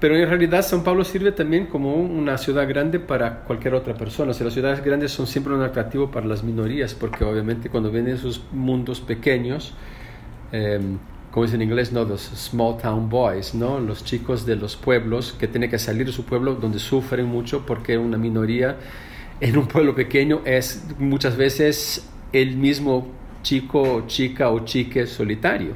pero 0.00 0.16
en 0.16 0.26
realidad 0.26 0.62
San 0.62 0.82
Pablo 0.82 1.04
sirve 1.04 1.30
también 1.30 1.66
como 1.66 1.94
una 1.94 2.38
ciudad 2.38 2.66
grande 2.66 2.98
para 2.98 3.40
cualquier 3.40 3.74
otra 3.74 3.92
persona. 3.92 4.30
O 4.30 4.34
sea, 4.34 4.46
las 4.46 4.54
ciudades 4.54 4.82
grandes 4.82 5.12
son 5.12 5.26
siempre 5.26 5.52
un 5.52 5.60
atractivo 5.60 6.10
para 6.10 6.24
las 6.24 6.42
minorías, 6.42 6.94
porque 6.94 7.22
obviamente 7.22 7.68
cuando 7.68 7.90
vienen 7.90 8.14
esos 8.14 8.42
mundos 8.50 9.02
pequeños, 9.02 9.74
eh, 10.52 10.80
como 11.30 11.44
dicen 11.44 11.60
en 11.60 11.68
inglés, 11.68 11.92
¿no? 11.92 12.04
Los 12.04 12.22
small 12.22 12.78
town 12.78 13.10
boys, 13.10 13.54
¿no? 13.54 13.78
Los 13.78 14.02
chicos 14.02 14.46
de 14.46 14.56
los 14.56 14.74
pueblos 14.74 15.32
que 15.38 15.46
tienen 15.46 15.70
que 15.70 15.78
salir 15.78 16.06
de 16.06 16.12
su 16.12 16.24
pueblo 16.24 16.54
donde 16.54 16.78
sufren 16.78 17.26
mucho 17.26 17.66
porque 17.66 17.98
una 17.98 18.16
minoría 18.16 18.76
en 19.40 19.56
un 19.56 19.66
pueblo 19.66 19.94
pequeño 19.94 20.42
es 20.44 20.82
muchas 20.98 21.36
veces 21.36 22.06
el 22.32 22.56
mismo 22.56 23.08
chico, 23.42 24.04
chica 24.06 24.50
o 24.50 24.64
chique 24.64 25.06
solitario. 25.06 25.72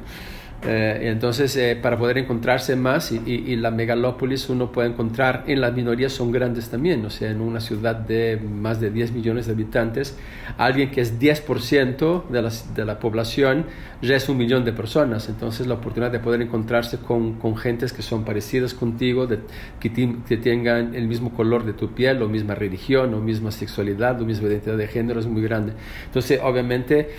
Eh, 0.67 1.09
entonces, 1.11 1.55
eh, 1.57 1.77
para 1.79 1.97
poder 1.97 2.17
encontrarse 2.17 2.75
más, 2.75 3.11
y, 3.11 3.55
la 3.55 3.71
megalópolis 3.71 4.49
uno 4.49 4.71
puede 4.71 4.89
encontrar, 4.89 5.43
en 5.47 5.61
las 5.61 5.73
minorías 5.73 6.11
son 6.11 6.31
grandes 6.31 6.69
también, 6.69 7.05
o 7.05 7.09
sea, 7.09 7.29
en 7.29 7.41
una 7.41 7.59
ciudad 7.59 7.95
de 7.95 8.37
más 8.37 8.79
de 8.79 8.89
10 8.89 9.11
millones 9.11 9.45
de 9.45 9.53
habitantes, 9.53 10.17
alguien 10.57 10.91
que 10.91 11.01
es 11.01 11.19
10% 11.19 12.27
de 12.29 12.45
de 12.75 12.85
la 12.85 12.99
población 12.99 13.65
ya 14.01 14.15
es 14.15 14.29
un 14.29 14.37
millón 14.37 14.65
de 14.65 14.73
personas. 14.73 15.29
Entonces, 15.29 15.67
la 15.67 15.75
oportunidad 15.75 16.11
de 16.11 16.19
poder 16.19 16.41
encontrarse 16.41 16.97
con, 16.97 17.33
con 17.33 17.57
gentes 17.57 17.93
que 17.93 18.01
son 18.01 18.23
parecidas 18.23 18.73
contigo, 18.73 19.27
de, 19.27 19.39
que, 19.79 19.91
que, 20.27 20.37
tengan 20.37 20.95
el 20.95 21.07
mismo 21.07 21.31
color 21.33 21.65
de 21.65 21.73
tu 21.73 21.93
piel, 21.93 22.21
o 22.21 22.29
misma 22.29 22.55
religión, 22.55 23.13
o 23.13 23.19
misma 23.19 23.51
sexualidad, 23.51 24.21
o 24.21 24.25
misma 24.25 24.47
identidad 24.47 24.77
de 24.77 24.87
género 24.87 25.19
es 25.19 25.25
muy 25.25 25.41
grande. 25.41 25.73
Entonces, 26.05 26.39
obviamente, 26.43 27.09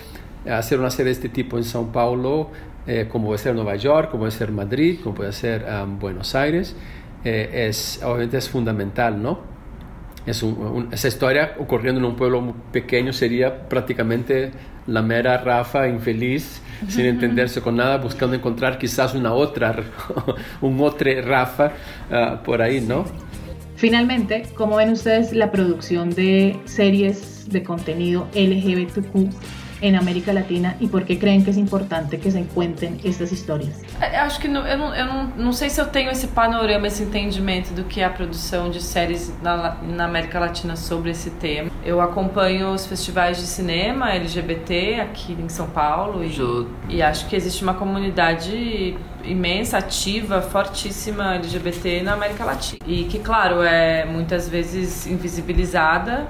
hacer 0.49 0.79
una 0.79 0.91
serie 0.91 1.07
de 1.07 1.11
este 1.13 1.29
tipo 1.29 1.57
en 1.57 1.63
São 1.63 1.91
Paulo 1.91 2.51
eh, 2.87 3.07
como 3.09 3.27
puede 3.27 3.39
ser 3.39 3.53
Nueva 3.53 3.75
York, 3.75 4.11
como 4.11 4.21
puede 4.21 4.31
ser 4.31 4.51
Madrid, 4.51 4.99
como 5.03 5.15
puede 5.15 5.33
ser 5.33 5.65
um, 5.65 5.99
Buenos 5.99 6.35
Aires, 6.35 6.75
eh, 7.25 7.67
es, 7.67 8.01
obviamente 8.03 8.37
es 8.37 8.47
fundamental, 8.47 9.21
¿no? 9.21 9.39
Es 10.25 10.43
esa 10.91 11.07
historia 11.07 11.55
ocurriendo 11.57 11.99
en 11.99 12.05
un 12.05 12.15
pueblo 12.15 12.53
pequeño 12.71 13.13
sería 13.13 13.67
prácticamente 13.69 14.51
la 14.85 15.01
mera 15.01 15.37
Rafa 15.37 15.87
infeliz, 15.87 16.61
sin 16.87 17.05
entenderse 17.13 17.61
con 17.61 17.75
nada, 17.77 17.97
buscando 17.97 18.35
encontrar 18.35 18.77
quizás 18.77 19.13
una 19.15 19.33
otra, 19.33 19.75
un 20.61 20.81
otro 20.81 21.09
Rafa 21.21 21.71
uh, 22.09 22.43
por 22.43 22.61
ahí, 22.61 22.81
¿no? 22.81 23.05
Finalmente, 23.75 24.43
¿cómo 24.55 24.77
ven 24.77 24.91
ustedes 24.91 25.33
la 25.33 25.51
producción 25.51 26.09
de 26.09 26.59
series 26.65 27.49
de 27.49 27.63
contenido 27.63 28.27
LGBTQ 28.33 29.66
em 29.81 29.95
América 29.95 30.31
Latina 30.31 30.75
e 30.79 30.87
por 30.87 31.03
que 31.03 31.15
creem 31.15 31.41
que 31.41 31.49
é 31.49 31.53
importante 31.53 32.17
que 32.17 32.29
se 32.29 32.39
encontrem 32.39 32.97
essas 33.03 33.31
histórias? 33.31 33.81
Acho 33.99 34.39
que 34.39 34.47
não, 34.47 34.65
eu, 34.65 34.77
não, 34.77 34.95
eu 34.95 35.05
não, 35.05 35.27
não 35.37 35.53
sei 35.53 35.69
se 35.69 35.79
eu 35.79 35.85
tenho 35.85 36.09
esse 36.09 36.27
panorama, 36.27 36.87
esse 36.87 37.03
entendimento 37.03 37.73
do 37.73 37.83
que 37.83 38.01
é 38.01 38.05
a 38.05 38.09
produção 38.09 38.69
de 38.69 38.81
séries 38.81 39.33
na, 39.41 39.77
na 39.81 40.05
América 40.05 40.39
Latina 40.39 40.75
sobre 40.75 41.11
esse 41.11 41.29
tema. 41.31 41.69
Eu 41.83 42.01
acompanho 42.01 42.71
os 42.71 42.85
festivais 42.85 43.37
de 43.37 43.43
cinema 43.43 44.11
LGBT 44.11 45.01
aqui 45.01 45.33
em 45.33 45.49
São 45.49 45.67
Paulo 45.67 46.23
e, 46.23 46.95
e 46.95 47.01
acho 47.01 47.27
que 47.27 47.35
existe 47.35 47.63
uma 47.63 47.73
comunidade 47.73 48.97
imensa, 49.23 49.77
ativa, 49.77 50.41
fortíssima 50.41 51.35
LGBT 51.35 52.01
na 52.01 52.13
América 52.13 52.45
Latina. 52.45 52.79
E 52.85 53.03
que, 53.05 53.19
claro, 53.19 53.61
é 53.61 54.05
muitas 54.05 54.47
vezes 54.47 55.05
invisibilizada 55.05 56.27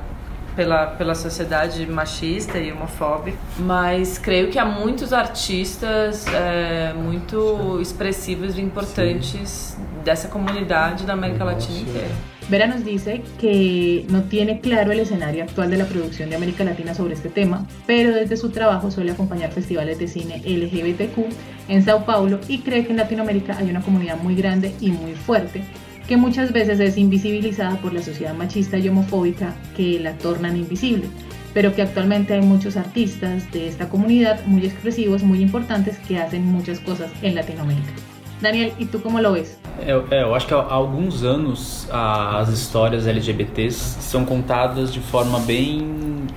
pela, 0.58 0.88
pela 0.88 1.14
sociedade 1.14 1.86
machista 1.86 2.58
e 2.58 2.72
homofóbica, 2.72 3.38
mas 3.60 4.18
creio 4.18 4.50
que 4.50 4.58
há 4.58 4.66
muitos 4.66 5.14
artistas 5.14 6.26
é, 6.28 6.94
muito 6.94 7.80
expressivos 7.80 8.58
e 8.58 8.62
importantes 8.62 9.78
dessa 10.04 10.28
comunidade 10.28 11.06
da 11.06 11.14
América 11.14 11.44
Latina 11.44 11.80
inteira. 11.80 12.16
Vera 12.50 12.66
nos 12.66 12.84
dice 12.84 13.22
que 13.38 14.06
no 14.10 14.24
tiene 14.24 14.62
claro 14.62 14.92
el 14.94 15.02
escenario 15.02 15.44
actual 15.44 15.70
de 15.70 15.78
la 15.78 15.86
producción 15.86 16.30
de 16.30 16.38
América 16.38 16.64
Latina 16.64 16.94
sobre 16.94 17.14
este 17.14 17.30
tema, 17.30 17.68
pero 17.86 18.14
desde 18.14 18.38
su 18.38 18.50
trabajo 18.50 18.90
suele 18.90 19.12
acompañar 19.12 19.52
festivales 19.52 20.00
de 20.00 20.08
cine 20.08 20.42
LGBTQ 20.46 21.70
en 21.70 21.84
Sao 21.84 22.06
Paulo 22.06 22.40
y 22.48 22.60
cree 22.60 22.86
que 22.86 22.92
en 22.92 22.98
Latinoamérica 22.98 23.58
hay 23.58 23.70
una 23.70 23.82
comunidad 23.82 24.18
muy 24.18 24.36
grande 24.36 24.74
y 24.80 24.92
muy 24.92 25.14
fuerte 25.14 25.62
que 26.08 26.18
muchas 26.18 26.52
veces 26.54 26.80
es 26.80 26.98
invisibilizada 26.98 27.76
por 27.78 27.94
la 27.94 28.02
sociedad 28.02 28.34
machista 28.34 28.78
y 28.78 28.88
homofóbica 28.88 29.54
que 29.76 30.00
la 30.00 30.14
tornan 30.14 30.56
invisible, 30.56 31.10
pero 31.54 31.76
que 31.76 31.82
actualmente 31.82 32.34
hay 32.34 32.42
muchos 32.42 32.78
artistas 32.78 33.52
de 33.52 33.68
esta 33.68 33.90
comunidad 33.90 34.46
muy 34.46 34.66
expresivos, 34.66 35.22
muy 35.24 35.42
importantes, 35.42 35.98
que 36.00 36.18
hacen 36.18 36.46
muchas 36.46 36.80
cosas 36.80 37.12
en 37.22 37.36
Latinoamérica. 37.36 37.92
Daniel, 38.40 38.72
e 38.80 38.86
tu 38.86 39.02
como 39.02 39.20
lo 39.20 39.32
ves? 39.34 39.60
Eu, 39.86 40.06
eu 40.12 40.36
acho 40.36 40.46
que 40.46 40.54
há 40.54 40.58
alguns 40.58 41.24
anos 41.24 41.88
as 41.92 42.50
histórias 42.50 43.08
LGBTs 43.08 43.98
são 44.00 44.26
contadas 44.26 44.94
de 44.94 45.00
forma 45.00 45.40
bem. 45.40 45.82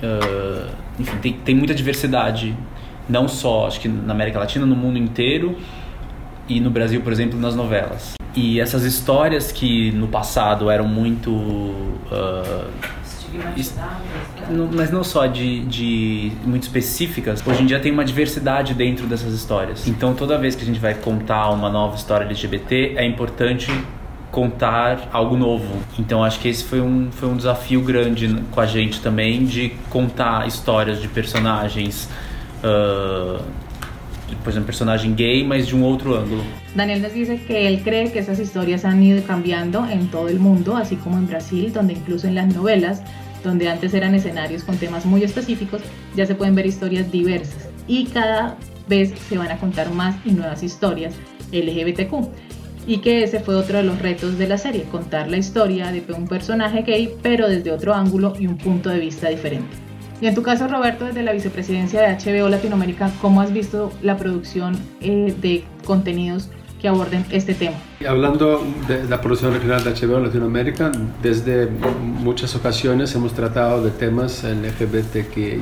Uh, 0.01 0.71
enfim, 0.99 1.17
tem, 1.21 1.33
tem 1.33 1.55
muita 1.55 1.75
diversidade, 1.75 2.55
não 3.07 3.27
só 3.27 3.67
acho 3.67 3.79
que 3.79 3.87
na 3.87 4.13
América 4.13 4.39
Latina, 4.39 4.65
no 4.65 4.75
mundo 4.75 4.97
inteiro 4.97 5.55
e 6.47 6.59
no 6.59 6.69
Brasil, 6.69 7.01
por 7.01 7.11
exemplo, 7.11 7.39
nas 7.39 7.55
novelas. 7.55 8.13
E 8.35 8.59
essas 8.59 8.83
histórias 8.83 9.51
que 9.51 9.91
no 9.91 10.07
passado 10.07 10.69
eram 10.69 10.87
muito. 10.87 11.31
Uh, 11.31 12.69
mas 14.73 14.91
não 14.91 15.03
só 15.03 15.25
de, 15.25 15.61
de 15.61 16.31
muito 16.43 16.63
específicas, 16.63 17.41
hoje 17.45 17.63
em 17.63 17.65
dia 17.65 17.79
tem 17.79 17.91
uma 17.91 18.03
diversidade 18.03 18.73
dentro 18.73 19.07
dessas 19.07 19.33
histórias. 19.33 19.87
Então 19.87 20.13
toda 20.13 20.37
vez 20.37 20.53
que 20.53 20.63
a 20.63 20.65
gente 20.65 20.79
vai 20.79 20.93
contar 20.93 21.49
uma 21.51 21.69
nova 21.69 21.95
história 21.95 22.25
LGBT, 22.25 22.93
é 22.97 23.05
importante 23.05 23.71
contar 24.31 25.09
algo 25.11 25.37
novo. 25.37 25.77
Então 25.97 26.23
acho 26.23 26.39
que 26.39 26.47
esse 26.47 26.63
foi 26.63 26.81
um, 26.81 27.09
foi 27.11 27.29
um 27.29 27.37
desafio 27.37 27.81
grande 27.81 28.43
com 28.51 28.59
a 28.59 28.65
gente 28.65 29.01
também 29.01 29.45
de 29.45 29.69
contar 29.89 30.47
histórias 30.47 31.01
de 31.01 31.07
personagens. 31.07 32.09
Uh, 32.63 33.41
por 34.37 34.49
ejemplo, 34.49 34.67
personaje 34.67 35.11
gay, 35.15 35.43
mas 35.43 35.67
de 35.67 35.75
un 35.75 35.83
otro 35.83 36.19
ángulo. 36.19 36.41
Daniel 36.75 37.01
nos 37.01 37.13
dice 37.13 37.41
que 37.45 37.67
él 37.67 37.81
cree 37.83 38.11
que 38.11 38.19
esas 38.19 38.39
historias 38.39 38.85
han 38.85 39.03
ido 39.03 39.21
cambiando 39.23 39.85
en 39.89 40.07
todo 40.07 40.27
el 40.27 40.39
mundo, 40.39 40.75
así 40.75 40.95
como 40.95 41.17
en 41.17 41.27
Brasil, 41.27 41.71
donde 41.73 41.93
incluso 41.93 42.27
en 42.27 42.35
las 42.35 42.53
novelas, 42.53 43.01
donde 43.43 43.69
antes 43.69 43.93
eran 43.93 44.15
escenarios 44.15 44.63
con 44.63 44.77
temas 44.77 45.05
muy 45.05 45.23
específicos, 45.23 45.81
ya 46.15 46.25
se 46.25 46.35
pueden 46.35 46.55
ver 46.55 46.65
historias 46.65 47.11
diversas 47.11 47.69
y 47.87 48.05
cada 48.05 48.57
vez 48.87 49.13
se 49.29 49.37
van 49.37 49.51
a 49.51 49.57
contar 49.57 49.91
más 49.91 50.15
y 50.25 50.31
nuevas 50.31 50.63
historias 50.63 51.13
LGBTQ. 51.51 52.29
Y 52.87 52.97
que 52.97 53.23
ese 53.23 53.39
fue 53.39 53.55
otro 53.55 53.77
de 53.77 53.83
los 53.83 53.99
retos 53.99 54.39
de 54.39 54.47
la 54.47 54.57
serie, 54.57 54.83
contar 54.83 55.29
la 55.29 55.37
historia 55.37 55.91
de 55.91 56.03
un 56.13 56.27
personaje 56.27 56.81
gay, 56.81 57.13
pero 57.21 57.47
desde 57.47 57.71
otro 57.71 57.93
ángulo 57.93 58.33
y 58.39 58.47
un 58.47 58.57
punto 58.57 58.89
de 58.89 58.99
vista 58.99 59.29
diferente. 59.29 59.90
Y 60.21 60.27
en 60.27 60.35
tu 60.35 60.43
caso, 60.43 60.67
Roberto, 60.67 61.05
desde 61.05 61.23
la 61.23 61.33
vicepresidencia 61.33 61.99
de 62.01 62.15
HBO 62.15 62.47
Latinoamérica, 62.47 63.11
¿cómo 63.19 63.41
has 63.41 63.51
visto 63.51 63.91
la 64.03 64.17
producción 64.17 64.77
eh, 65.01 65.33
de 65.41 65.63
contenidos 65.83 66.47
que 66.79 66.87
aborden 66.87 67.25
este 67.31 67.55
tema? 67.55 67.75
Hablando 68.07 68.63
de 68.87 69.03
la 69.05 69.19
producción 69.19 69.51
regional 69.51 69.83
de 69.83 69.89
HBO 69.93 70.19
Latinoamérica, 70.19 70.91
desde 71.23 71.67
muchas 71.67 72.55
ocasiones 72.55 73.15
hemos 73.15 73.33
tratado 73.33 73.83
de 73.83 73.89
temas 73.89 74.43
LGBTQI, 74.43 75.59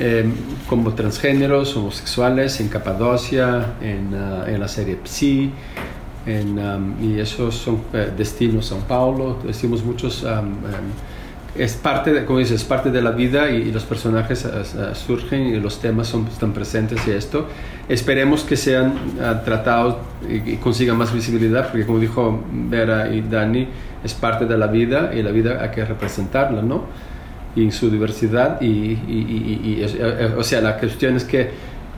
eh, 0.00 0.24
como 0.66 0.94
transgéneros, 0.94 1.76
homosexuales, 1.76 2.60
en 2.60 2.68
Capadocia, 2.68 3.74
en, 3.82 4.14
uh, 4.14 4.46
en 4.46 4.58
la 4.58 4.68
serie 4.68 4.96
Psi, 5.04 5.52
um, 6.26 6.94
y 7.04 7.20
esos 7.20 7.56
son 7.56 7.82
eh, 7.92 8.10
destinos 8.16 8.72
São 8.72 8.80
Paulo, 8.88 9.36
decimos 9.44 9.84
muchos... 9.84 10.22
Um, 10.22 10.28
um, 10.28 11.11
es 11.54 11.74
parte, 11.74 12.12
de, 12.12 12.24
como 12.24 12.38
dices, 12.38 12.62
es 12.62 12.64
parte 12.64 12.90
de 12.90 13.02
la 13.02 13.10
vida 13.10 13.50
y, 13.50 13.70
los 13.72 13.84
personajes 13.84 14.44
eh, 14.44 14.48
eh, 14.50 14.94
surgen 14.94 15.42
y 15.46 15.60
los 15.60 15.80
temas 15.80 16.08
son, 16.08 16.26
están 16.26 16.52
presentes 16.52 17.06
y 17.06 17.10
esto. 17.10 17.48
Esperemos 17.88 18.42
que 18.44 18.56
sean 18.56 18.92
uh, 19.18 19.44
tratados 19.44 19.96
y, 20.28 20.56
consigan 20.56 20.96
más 20.96 21.12
visibilidad, 21.12 21.70
porque 21.70 21.84
como 21.84 21.98
dijo 21.98 22.42
Vera 22.50 23.12
y 23.12 23.20
Dani, 23.20 23.68
es 24.02 24.14
parte 24.14 24.46
de 24.46 24.56
la 24.56 24.66
vida 24.66 25.12
y 25.14 25.22
la 25.22 25.30
vida 25.30 25.62
hay 25.62 25.70
que 25.70 25.84
representarla, 25.84 26.62
¿no? 26.62 26.84
Y 27.54 27.70
su 27.70 27.90
diversidad 27.90 28.60
y 28.62 29.82
o 30.38 30.42
sea, 30.42 30.62
la 30.62 30.78
cuestión 30.78 31.16
es 31.16 31.24
que 31.24 31.50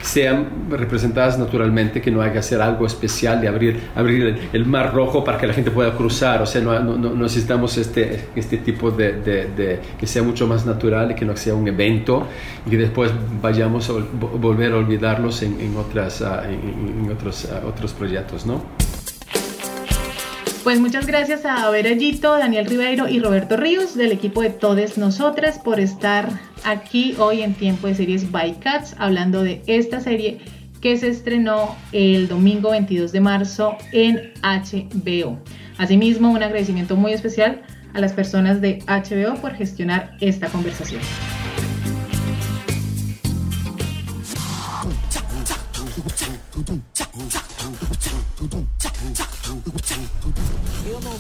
sean 0.04 0.68
representadas 0.68 1.38
naturalmente, 1.38 2.02
que 2.02 2.10
no 2.10 2.20
hay 2.20 2.30
que 2.30 2.38
hacer 2.38 2.60
algo 2.60 2.86
especial 2.86 3.40
de 3.40 3.48
abrir, 3.48 3.80
abrir 3.94 4.50
el, 4.52 4.66
mar 4.66 4.92
rojo 4.92 5.24
para 5.24 5.38
que 5.38 5.46
la 5.46 5.54
gente 5.54 5.70
pueda 5.70 5.94
cruzar, 5.94 6.42
o 6.42 6.46
sea, 6.46 6.60
no, 6.60 6.78
no, 6.78 7.14
necesitamos 7.14 7.78
este, 7.78 8.28
este 8.36 8.58
tipo 8.58 8.90
de, 8.90 9.12
de, 9.22 9.80
que 9.98 10.06
sea 10.06 10.22
mucho 10.22 10.46
más 10.46 10.66
natural 10.66 11.12
y 11.12 11.14
que 11.14 11.24
no 11.24 11.34
sea 11.36 11.54
un 11.54 11.66
evento 11.66 12.26
y 12.66 12.70
que 12.70 12.76
después 12.76 13.10
vayamos 13.40 13.88
a 13.88 13.94
volver 13.94 14.72
a 14.72 14.76
olvidarlos 14.76 15.42
en, 15.42 15.58
en 15.58 15.74
otras, 15.76 16.20
ah, 16.20 16.42
en, 16.46 17.10
otros, 17.10 17.48
ah, 17.50 17.66
otros 17.66 17.92
proyectos, 17.94 18.44
¿no? 18.44 18.83
Pues 20.64 20.80
muchas 20.80 21.06
gracias 21.06 21.44
a 21.44 21.68
Verallito, 21.68 22.38
Daniel 22.38 22.64
Ribeiro 22.64 23.06
y 23.06 23.20
Roberto 23.20 23.58
Ríos 23.58 23.94
del 23.94 24.12
equipo 24.12 24.40
de 24.40 24.48
Todes 24.48 24.96
Nosotras 24.96 25.58
por 25.58 25.78
estar 25.78 26.26
aquí 26.64 27.14
hoy 27.18 27.42
en 27.42 27.52
Tiempo 27.52 27.86
de 27.86 27.94
Series 27.94 28.32
by 28.32 28.60
Cats 28.60 28.96
hablando 28.98 29.42
de 29.42 29.62
esta 29.66 30.00
serie 30.00 30.38
que 30.80 30.96
se 30.96 31.08
estrenó 31.08 31.76
el 31.92 32.28
domingo 32.28 32.70
22 32.70 33.12
de 33.12 33.20
marzo 33.20 33.76
en 33.92 34.32
HBO. 34.42 35.38
Asimismo, 35.76 36.30
un 36.30 36.42
agradecimiento 36.42 36.96
muy 36.96 37.12
especial 37.12 37.60
a 37.92 38.00
las 38.00 38.14
personas 38.14 38.62
de 38.62 38.78
HBO 38.86 39.34
por 39.42 39.52
gestionar 39.52 40.16
esta 40.22 40.48
conversación. 40.48 41.02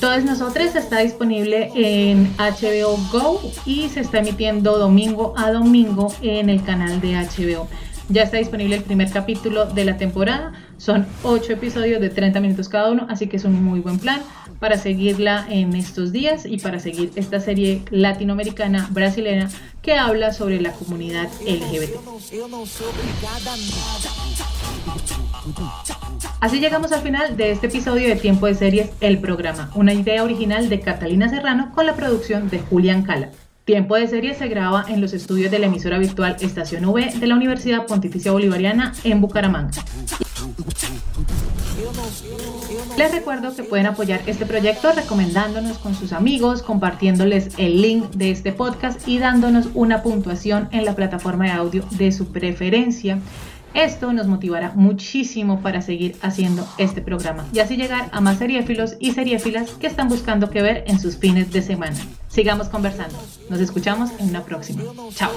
Todos 0.04 0.22
nosotros 0.22 0.76
está 0.76 0.98
disponible 0.98 1.70
en 1.74 2.30
HBO 2.36 2.98
Go 3.10 3.40
y 3.64 3.88
se 3.88 4.00
está 4.00 4.18
emitiendo 4.18 4.76
domingo 4.76 5.32
a 5.34 5.50
domingo 5.50 6.12
en 6.20 6.50
el 6.50 6.62
canal 6.62 7.00
de 7.00 7.14
HBO. 7.14 7.66
Ya 8.10 8.24
está 8.24 8.36
disponible 8.36 8.76
el 8.76 8.82
primer 8.82 9.10
capítulo 9.10 9.64
de 9.64 9.86
la 9.86 9.96
temporada. 9.96 10.52
Son 10.76 11.06
8 11.22 11.54
episodios 11.54 12.02
de 12.02 12.10
30 12.10 12.38
minutos 12.40 12.68
cada 12.68 12.90
uno, 12.90 13.06
así 13.08 13.28
que 13.28 13.38
es 13.38 13.46
un 13.46 13.64
muy 13.64 13.80
buen 13.80 13.98
plan 13.98 14.20
para 14.64 14.78
seguirla 14.78 15.44
en 15.50 15.74
estos 15.74 16.10
días 16.10 16.46
y 16.46 16.56
para 16.56 16.80
seguir 16.80 17.10
esta 17.16 17.38
serie 17.38 17.82
latinoamericana 17.90 18.88
brasileña 18.92 19.50
que 19.82 19.92
habla 19.92 20.32
sobre 20.32 20.58
la 20.58 20.72
comunidad 20.72 21.28
LGBT. 21.46 21.98
Así 26.40 26.60
llegamos 26.60 26.92
al 26.92 27.02
final 27.02 27.36
de 27.36 27.50
este 27.50 27.66
episodio 27.66 28.08
de 28.08 28.16
Tiempo 28.16 28.46
de 28.46 28.54
Series, 28.54 28.88
el 29.02 29.18
programa, 29.18 29.70
una 29.74 29.92
idea 29.92 30.24
original 30.24 30.70
de 30.70 30.80
Catalina 30.80 31.28
Serrano 31.28 31.70
con 31.74 31.84
la 31.84 31.94
producción 31.94 32.48
de 32.48 32.60
Julián 32.60 33.02
Cala. 33.02 33.32
Tiempo 33.66 33.96
de 33.96 34.06
Series 34.06 34.38
se 34.38 34.48
graba 34.48 34.86
en 34.88 35.02
los 35.02 35.12
estudios 35.12 35.50
de 35.50 35.58
la 35.58 35.66
emisora 35.66 35.98
virtual 35.98 36.36
Estación 36.40 36.86
V 36.86 37.18
de 37.20 37.26
la 37.26 37.34
Universidad 37.34 37.84
Pontificia 37.86 38.32
Bolivariana 38.32 38.94
en 39.04 39.20
Bucaramanga. 39.20 39.72
Les 42.96 43.12
recuerdo 43.12 43.54
que 43.54 43.64
pueden 43.64 43.86
apoyar 43.86 44.22
este 44.26 44.46
proyecto 44.46 44.92
recomendándonos 44.92 45.78
con 45.78 45.94
sus 45.94 46.12
amigos, 46.12 46.62
compartiéndoles 46.62 47.50
el 47.58 47.82
link 47.82 48.10
de 48.10 48.30
este 48.30 48.52
podcast 48.52 49.06
y 49.08 49.18
dándonos 49.18 49.68
una 49.74 50.02
puntuación 50.02 50.68
en 50.70 50.84
la 50.84 50.94
plataforma 50.94 51.44
de 51.44 51.50
audio 51.50 51.84
de 51.90 52.12
su 52.12 52.28
preferencia. 52.28 53.18
Esto 53.74 54.12
nos 54.12 54.28
motivará 54.28 54.72
muchísimo 54.74 55.60
para 55.60 55.82
seguir 55.82 56.16
haciendo 56.22 56.66
este 56.78 57.02
programa 57.02 57.44
y 57.52 57.58
así 57.58 57.76
llegar 57.76 58.08
a 58.12 58.20
más 58.20 58.38
seriéfilos 58.38 58.96
y 59.00 59.12
seriéfilas 59.12 59.70
que 59.72 59.88
están 59.88 60.08
buscando 60.08 60.48
qué 60.48 60.62
ver 60.62 60.84
en 60.86 61.00
sus 61.00 61.16
fines 61.16 61.50
de 61.50 61.60
semana. 61.60 61.96
Sigamos 62.28 62.68
conversando. 62.68 63.16
Nos 63.50 63.60
escuchamos 63.60 64.10
en 64.20 64.28
una 64.28 64.44
próxima. 64.44 64.82
Chao. 65.14 65.30